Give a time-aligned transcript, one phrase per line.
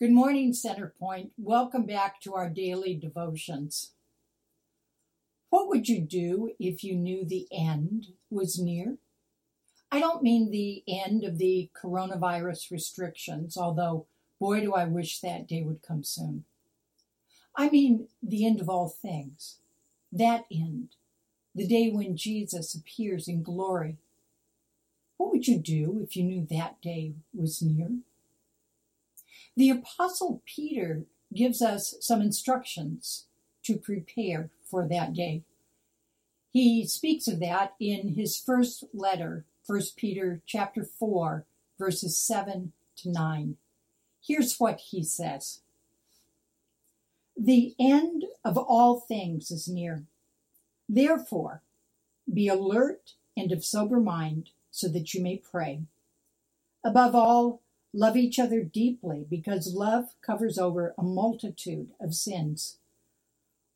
[0.00, 1.32] Good morning, Centerpoint.
[1.36, 3.90] Welcome back to our daily devotions.
[5.50, 8.96] What would you do if you knew the end was near?
[9.92, 14.06] I don't mean the end of the coronavirus restrictions, although
[14.38, 16.46] boy, do I wish that day would come soon.
[17.54, 19.58] I mean the end of all things,
[20.10, 20.94] that end,
[21.54, 23.98] the day when Jesus appears in glory.
[25.18, 27.98] What would you do if you knew that day was near?
[29.56, 33.26] The Apostle Peter gives us some instructions
[33.64, 35.42] to prepare for that day.
[36.52, 41.44] He speaks of that in his first letter, 1 Peter chapter 4,
[41.78, 43.56] verses 7 to 9.
[44.22, 45.60] Here's what he says.
[47.36, 50.04] The end of all things is near.
[50.88, 51.62] Therefore,
[52.32, 55.82] be alert and of sober mind so that you may pray.
[56.84, 57.62] Above all,
[57.92, 62.78] Love each other deeply because love covers over a multitude of sins.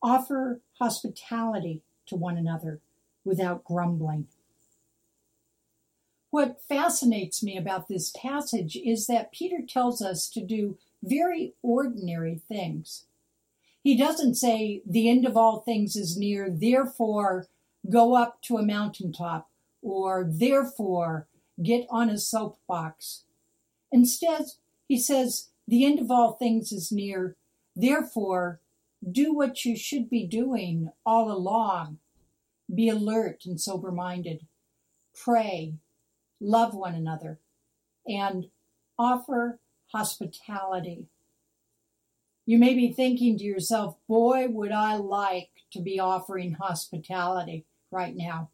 [0.02, 2.80] Offer hospitality to one another
[3.24, 4.28] without grumbling.
[6.30, 12.40] What fascinates me about this passage is that Peter tells us to do very ordinary
[12.48, 13.04] things.
[13.82, 17.46] He doesn't say, the end of all things is near, therefore
[17.88, 19.48] go up to a mountaintop,
[19.82, 21.28] or therefore
[21.62, 23.23] get on a soapbox,
[23.94, 24.46] Instead,
[24.88, 27.36] he says, the end of all things is near.
[27.76, 28.60] Therefore,
[29.08, 31.98] do what you should be doing all along.
[32.74, 34.48] Be alert and sober minded.
[35.14, 35.74] Pray,
[36.40, 37.38] love one another,
[38.04, 38.46] and
[38.98, 39.60] offer
[39.92, 41.06] hospitality.
[42.46, 48.16] You may be thinking to yourself, boy, would I like to be offering hospitality right
[48.16, 48.50] now.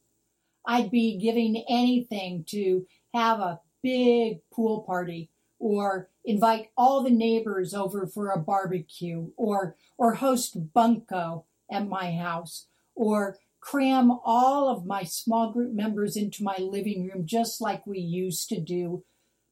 [0.66, 7.74] I'd be giving anything to have a big pool party or invite all the neighbors
[7.74, 14.86] over for a barbecue or or host bunko at my house or cram all of
[14.86, 19.04] my small group members into my living room just like we used to do.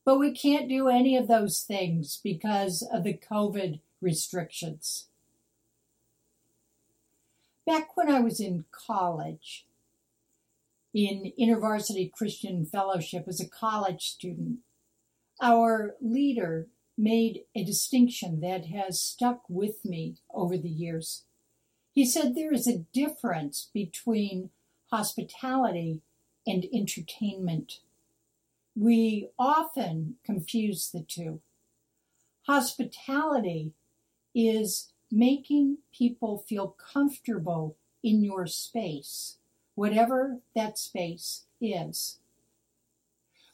[0.04, 5.06] But we can't do any of those things because of the covid restrictions.
[7.66, 9.66] Back when i was in college
[10.98, 14.58] in InterVarsity Christian Fellowship as a college student.
[15.40, 16.66] Our leader
[16.96, 21.22] made a distinction that has stuck with me over the years.
[21.92, 24.50] He said there is a difference between
[24.90, 26.02] hospitality
[26.44, 27.78] and entertainment.
[28.74, 31.40] We often confuse the two.
[32.48, 33.72] Hospitality
[34.34, 39.37] is making people feel comfortable in your space
[39.78, 42.18] whatever that space is.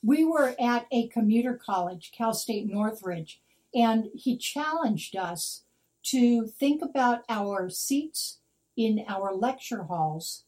[0.03, 3.43] We were at a commuter college, Cal State Northridge,
[3.75, 5.65] and he challenged us
[6.05, 8.39] to think about our seats
[8.75, 10.45] in our lecture halls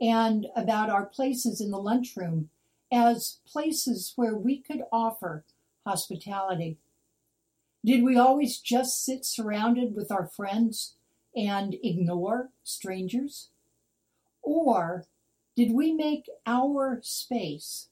[0.00, 2.48] and about our places in the lunchroom
[2.90, 5.44] as places where we could offer
[5.84, 6.78] hospitality.
[7.84, 10.94] Did we always just sit surrounded with our friends
[11.36, 13.50] and ignore strangers?
[14.40, 15.04] Or
[15.58, 17.88] did we make our space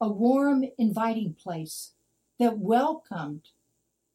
[0.00, 1.94] a warm, inviting place
[2.38, 3.48] that welcomed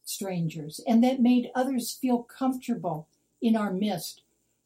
[0.05, 3.05] strangers and that made others feel comfortable
[3.41, 4.21] in our midst,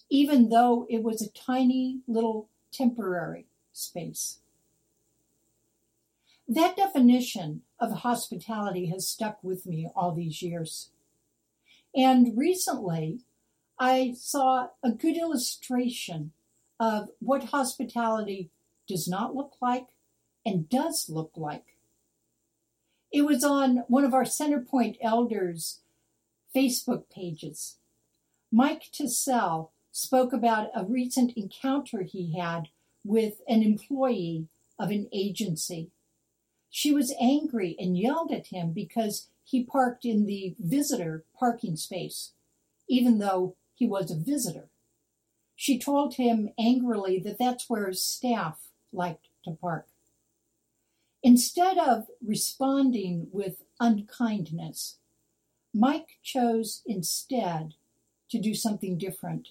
[0.08, 4.38] even though it was a tiny little temporary space?
[6.48, 10.92] That definition of hospitality has stuck with me all these years.
[11.96, 13.22] And recently,
[13.80, 16.34] I saw a good illustration
[16.82, 18.50] of what hospitality
[18.88, 19.90] does not look like
[20.44, 21.78] and does look like.
[23.12, 25.82] It was on one of our Centerpoint elders'
[26.56, 27.78] Facebook pages.
[28.52, 32.70] Mike Tassell spoke about a recent encounter he had
[33.06, 34.48] with an employee
[34.80, 35.92] of an agency.
[36.72, 42.32] She was angry and yelled at him because he parked in the visitor parking space,
[42.90, 44.71] even though he was a visitor.
[45.62, 49.86] She told him angrily that that's where his staff liked to park.
[51.22, 54.98] Instead of responding with unkindness,
[55.72, 57.76] Mike chose instead
[58.32, 59.50] to do something different.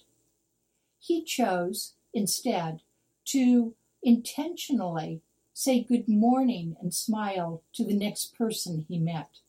[0.99, 2.81] He chose instead
[3.27, 3.73] to
[4.03, 5.21] intentionally
[5.53, 9.39] say good morning and smile to the next person he met.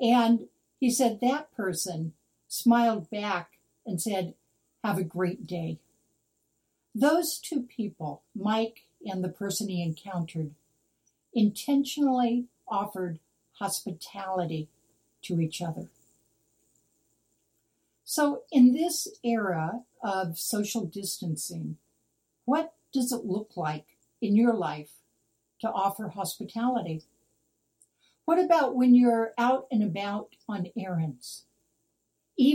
[0.00, 0.48] And
[0.80, 2.14] he said that person
[2.48, 4.34] smiled back and said,
[4.82, 5.78] have a great day.
[6.94, 10.52] Those two people, Mike and the person he encountered,
[11.32, 13.18] intentionally offered
[13.54, 14.68] hospitality
[15.22, 15.88] to each other.
[18.04, 21.76] So, in this era of social distancing,
[22.44, 24.90] what does it look like in your life
[25.60, 27.02] to offer hospitality?
[28.24, 31.44] What about when you're out and about on errands?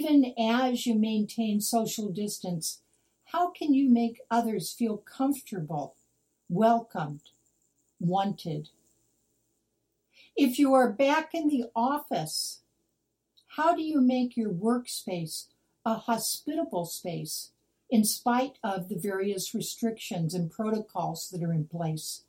[0.05, 2.81] Even as you maintain social distance,
[3.25, 5.95] how can you make others feel comfortable,
[6.47, 7.31] welcomed,
[7.99, 8.69] wanted?
[10.35, 12.61] If you are back in the office,
[13.55, 15.45] how do you make your workspace
[15.83, 17.49] a hospitable space
[17.89, 22.25] in spite of the various restrictions and protocols that are in place?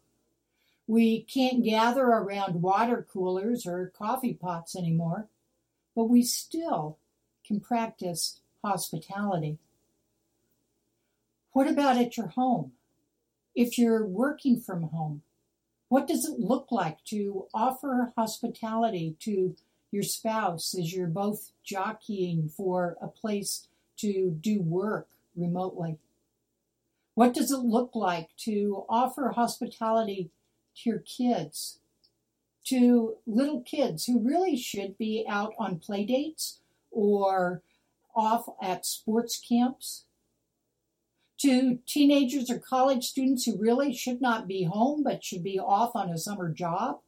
[0.86, 5.28] We can't gather around water coolers or coffee pots anymore,
[5.94, 6.96] but we still
[7.46, 9.58] can practice hospitality.
[11.52, 12.72] What about at your home?
[13.54, 15.22] If you're working from home,
[15.88, 19.56] what does it look like to offer hospitality to
[19.90, 25.98] your spouse as you're both jockeying for a place to do work remotely?
[27.14, 30.30] What does it look like to offer hospitality
[30.82, 31.78] to your kids,
[32.64, 36.58] to little kids who really should be out on play dates
[36.96, 37.62] or
[38.14, 40.04] off at sports camps?
[41.40, 45.94] To teenagers or college students who really should not be home but should be off
[45.94, 47.00] on a summer job?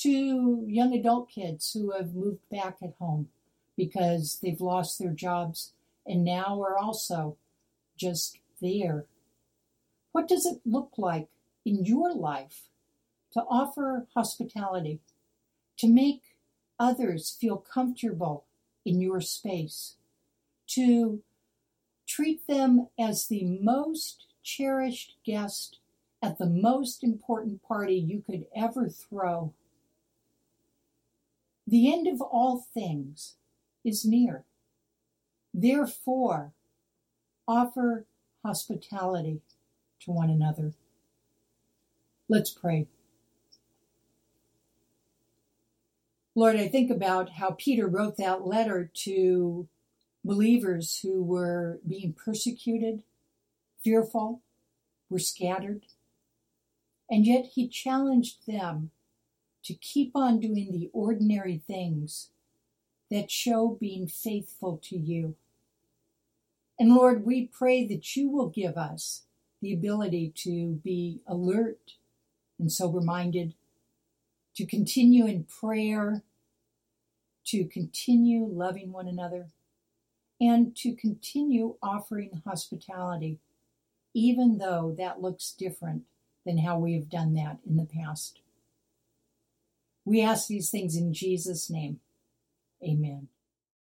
[0.00, 3.28] to young adult kids who have moved back at home
[3.76, 5.72] because they've lost their jobs
[6.06, 7.36] and now are also
[7.98, 9.04] just there.
[10.12, 11.28] What does it look like
[11.66, 12.68] in your life
[13.32, 15.00] to offer hospitality,
[15.78, 16.22] to make
[16.80, 18.44] others feel comfortable
[18.84, 19.96] in your space,
[20.66, 21.22] to
[22.06, 25.78] treat them as the most cherished guest
[26.22, 29.52] at the most important party you could ever throw?
[31.66, 33.36] The end of all things
[33.84, 34.44] is near.
[35.52, 36.52] Therefore,
[37.46, 38.06] offer
[38.44, 39.40] hospitality
[40.00, 40.72] to one another.
[42.28, 42.86] Let's pray.
[46.40, 49.68] Lord, I think about how Peter wrote that letter to
[50.24, 53.02] believers who were being persecuted,
[53.84, 54.40] fearful,
[55.10, 55.84] were scattered,
[57.10, 58.90] and yet he challenged them
[59.64, 62.30] to keep on doing the ordinary things
[63.10, 65.34] that show being faithful to you.
[66.78, 69.24] And Lord, we pray that you will give us
[69.60, 71.96] the ability to be alert
[72.58, 73.52] and sober minded,
[74.54, 76.22] to continue in prayer,
[77.50, 79.48] to continue loving one another,
[80.40, 83.38] and to continue offering hospitality,
[84.14, 86.02] even though that looks different
[86.46, 88.40] than how we have done that in the past.
[90.04, 92.00] We ask these things in Jesus' name.
[92.82, 93.28] Amen.